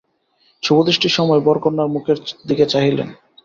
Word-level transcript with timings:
শুভদৃষ্টির 0.63 1.15
সময় 1.17 1.41
বর 1.41 1.57
কন্যার 1.59 1.89
মুখের 1.89 2.17
দিকে 2.47 2.65
চাহিলেন। 2.65 3.09